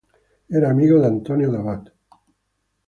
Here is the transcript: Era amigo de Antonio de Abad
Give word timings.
Era 0.57 0.71
amigo 0.71 0.97
de 0.99 1.05
Antonio 1.13 1.51
de 1.51 1.57
Abad 1.59 1.83